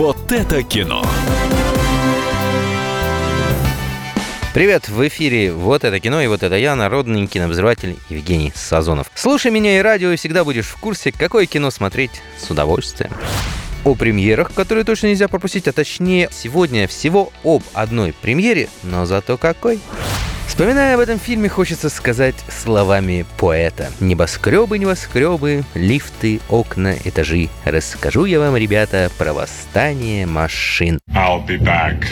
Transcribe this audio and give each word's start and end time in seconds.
Вот 0.00 0.32
это 0.32 0.62
кино. 0.62 1.04
Привет, 4.54 4.88
в 4.88 5.06
эфире 5.06 5.52
«Вот 5.52 5.84
это 5.84 6.00
кино» 6.00 6.22
и 6.22 6.26
«Вот 6.26 6.42
это 6.42 6.56
я», 6.56 6.74
народный 6.74 7.26
кинообозреватель 7.26 7.98
Евгений 8.08 8.50
Сазонов. 8.54 9.10
Слушай 9.14 9.50
меня 9.50 9.76
и 9.76 9.82
радио, 9.82 10.10
и 10.10 10.16
всегда 10.16 10.42
будешь 10.42 10.68
в 10.68 10.80
курсе, 10.80 11.12
какое 11.12 11.44
кино 11.44 11.70
смотреть 11.70 12.22
с 12.38 12.50
удовольствием. 12.50 13.12
О 13.84 13.94
премьерах, 13.94 14.54
которые 14.54 14.84
точно 14.84 15.08
нельзя 15.08 15.28
пропустить, 15.28 15.68
а 15.68 15.72
точнее 15.72 16.30
сегодня 16.32 16.88
всего 16.88 17.30
об 17.44 17.62
одной 17.74 18.14
премьере, 18.14 18.70
но 18.82 19.04
зато 19.04 19.36
какой. 19.36 19.80
Вспоминая 20.60 20.94
об 20.94 21.00
этом 21.00 21.18
фильме, 21.18 21.48
хочется 21.48 21.88
сказать 21.88 22.34
словами 22.50 23.24
поэта. 23.38 23.90
Небоскребы, 23.98 24.76
небоскребы, 24.78 25.64
лифты, 25.72 26.38
окна, 26.50 26.96
этажи. 27.02 27.48
Расскажу 27.64 28.26
я 28.26 28.40
вам, 28.40 28.54
ребята, 28.58 29.10
про 29.16 29.32
восстание 29.32 30.26
машин. 30.26 30.98
I'll 31.14 31.46
be 31.46 31.58
back. 31.58 32.04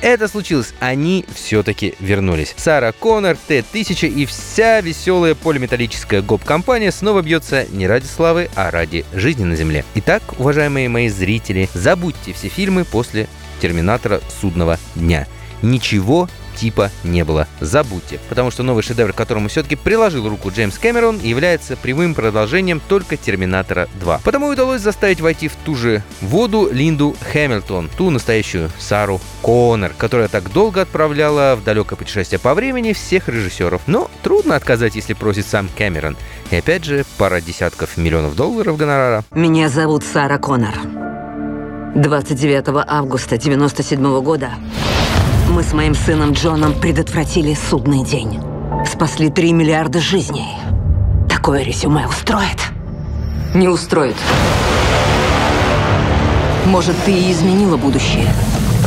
Это 0.00 0.26
случилось, 0.26 0.72
они 0.80 1.26
все-таки 1.34 1.94
вернулись. 2.00 2.54
Сара 2.56 2.92
Коннор, 2.92 3.36
Т-1000 3.36 4.08
и 4.08 4.24
вся 4.24 4.80
веселая 4.80 5.34
полиметаллическая 5.34 6.22
гоп-компания 6.22 6.90
снова 6.90 7.20
бьется 7.20 7.66
не 7.72 7.86
ради 7.86 8.06
славы, 8.06 8.48
а 8.54 8.70
ради 8.70 9.04
жизни 9.12 9.44
на 9.44 9.54
Земле. 9.54 9.84
Итак, 9.96 10.22
уважаемые 10.38 10.88
мои 10.88 11.10
зрители, 11.10 11.68
забудьте 11.74 12.32
все 12.32 12.48
фильмы 12.48 12.86
после 12.86 13.28
Терминатора 13.60 14.22
Судного 14.40 14.78
дня. 14.94 15.26
Ничего 15.60 16.30
типа 16.54 16.90
не 17.02 17.24
было. 17.24 17.46
Забудьте, 17.60 18.20
потому 18.28 18.50
что 18.50 18.62
новый 18.62 18.82
шедевр, 18.82 19.12
к 19.12 19.16
которому 19.16 19.48
все-таки 19.48 19.76
приложил 19.76 20.28
руку 20.28 20.50
Джеймс 20.50 20.78
Кэмерон, 20.78 21.20
является 21.20 21.76
прямым 21.76 22.14
продолжением 22.14 22.80
только 22.88 23.16
Терминатора 23.16 23.88
2. 24.00 24.20
Потому 24.24 24.48
удалось 24.48 24.80
заставить 24.80 25.20
войти 25.20 25.48
в 25.48 25.56
ту 25.64 25.74
же 25.74 26.02
воду 26.20 26.68
Линду 26.70 27.16
Хэмилтон, 27.32 27.90
ту 27.96 28.10
настоящую 28.10 28.70
Сару 28.78 29.20
Коннор, 29.42 29.92
которая 29.96 30.28
так 30.28 30.52
долго 30.52 30.82
отправляла 30.82 31.56
в 31.56 31.64
далекое 31.64 31.96
путешествие 31.96 32.38
по 32.38 32.54
времени 32.54 32.92
всех 32.92 33.28
режиссеров. 33.28 33.82
Но 33.86 34.10
трудно 34.22 34.56
отказать, 34.56 34.94
если 34.94 35.14
просит 35.14 35.46
сам 35.46 35.68
Кэмерон. 35.76 36.16
И 36.50 36.56
опять 36.56 36.84
же, 36.84 37.04
пара 37.18 37.40
десятков 37.40 37.96
миллионов 37.96 38.36
долларов 38.36 38.76
гонорара. 38.76 39.24
Меня 39.32 39.68
зовут 39.68 40.04
Сара 40.04 40.38
Коннор. 40.38 40.74
29 41.94 42.84
августа 42.88 43.38
97 43.38 44.20
года 44.20 44.50
мы 45.48 45.62
с 45.62 45.72
моим 45.72 45.94
сыном 45.94 46.32
Джоном 46.32 46.74
предотвратили 46.74 47.54
судный 47.54 48.04
день. 48.04 48.40
Спасли 48.86 49.30
3 49.30 49.52
миллиарда 49.52 50.00
жизней. 50.00 50.56
Такое 51.28 51.62
резюме 51.62 52.06
устроит? 52.06 52.58
Не 53.54 53.68
устроит. 53.68 54.16
Может, 56.66 56.96
ты 57.04 57.12
и 57.12 57.30
изменила 57.30 57.76
будущее, 57.76 58.28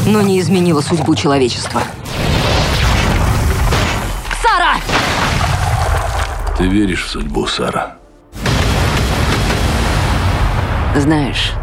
но 0.07 0.21
не 0.21 0.39
изменила 0.39 0.81
судьбу 0.81 1.15
человечества. 1.15 1.81
Сара! 4.41 4.75
Ты 6.57 6.65
веришь 6.67 7.05
в 7.05 7.09
судьбу, 7.09 7.45
Сара? 7.47 7.97
Знаешь, 10.95 11.53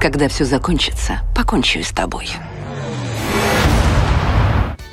когда 0.00 0.28
все 0.28 0.44
закончится, 0.44 1.20
покончу 1.34 1.82
с 1.82 1.90
тобой. 1.90 2.28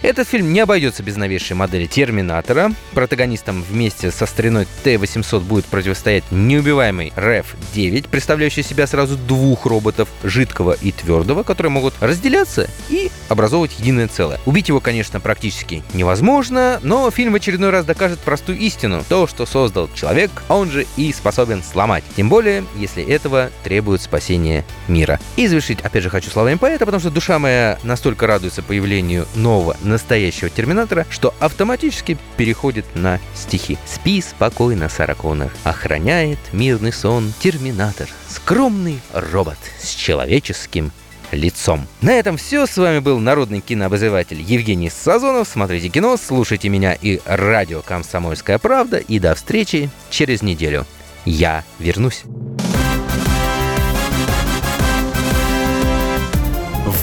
Этот 0.03 0.27
фильм 0.27 0.53
не 0.53 0.59
обойдется 0.59 1.01
без 1.01 1.15
новейшей 1.15 1.55
модели 1.55 1.87
Терминатора. 1.87 2.71
Протагонистом 2.93 3.63
вместе 3.63 4.11
со 4.11 4.27
стариной 4.27 4.67
Т-800 4.83 5.39
будет 5.39 5.65
противостоять 5.65 6.23
неубиваемый 6.29 7.11
РЭФ-9, 7.15 8.07
представляющий 8.09 8.63
себя 8.63 8.85
сразу 8.85 9.17
двух 9.17 9.65
роботов, 9.65 10.07
жидкого 10.23 10.73
и 10.73 10.91
твердого, 10.91 11.41
которые 11.43 11.71
могут 11.71 11.95
разделяться 11.99 12.69
и 12.89 13.09
образовывать 13.27 13.79
единое 13.79 14.07
целое. 14.07 14.39
Убить 14.45 14.69
его, 14.69 14.79
конечно, 14.79 15.19
практически 15.19 15.83
невозможно, 15.93 16.79
но 16.83 17.09
фильм 17.09 17.33
в 17.33 17.35
очередной 17.35 17.71
раз 17.71 17.85
докажет 17.85 18.19
простую 18.19 18.59
истину. 18.59 19.03
То, 19.09 19.25
что 19.25 19.45
создал 19.47 19.89
человек, 19.95 20.31
он 20.47 20.69
же 20.69 20.85
и 20.95 21.11
способен 21.11 21.63
сломать. 21.63 22.03
Тем 22.15 22.29
более, 22.29 22.63
если 22.75 23.03
этого 23.03 23.49
требует 23.63 24.01
спасение 24.01 24.63
мира. 24.87 25.19
И 25.37 25.47
завершить, 25.47 25.81
опять 25.81 26.03
же, 26.03 26.09
хочу 26.11 26.29
словами 26.29 26.55
поэта, 26.55 26.85
потому 26.85 26.99
что 26.99 27.09
душа 27.09 27.39
моя 27.39 27.79
настолько 27.83 28.27
радуется 28.27 28.61
появлению 28.61 29.25
нового 29.35 29.75
настоящего 29.87 30.49
Терминатора, 30.49 31.05
что 31.09 31.33
автоматически 31.39 32.17
переходит 32.37 32.85
на 32.95 33.19
стихи. 33.35 33.77
«Спи 33.85 34.21
спокойно, 34.21 34.89
Сара 34.89 35.15
Коннор, 35.15 35.51
охраняет 35.63 36.39
мирный 36.53 36.93
сон 36.93 37.33
Терминатор, 37.39 38.07
скромный 38.29 38.99
робот 39.13 39.57
с 39.81 39.89
человеческим 39.89 40.91
лицом. 41.31 41.87
На 42.01 42.11
этом 42.11 42.37
все. 42.37 42.65
С 42.65 42.77
вами 42.77 42.99
был 42.99 43.19
народный 43.19 43.61
кинообозреватель 43.61 44.41
Евгений 44.41 44.89
Сазонов. 44.89 45.47
Смотрите 45.47 45.89
кино, 45.89 46.17
слушайте 46.17 46.69
меня 46.69 46.93
и 46.93 47.19
радио 47.25 47.81
«Комсомольская 47.81 48.59
правда». 48.59 48.97
И 48.97 49.19
до 49.19 49.35
встречи 49.35 49.89
через 50.09 50.41
неделю. 50.41 50.85
Я 51.25 51.63
вернусь. 51.79 52.23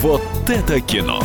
Вот 0.01 0.23
это 0.49 0.81
кино. 0.81 1.23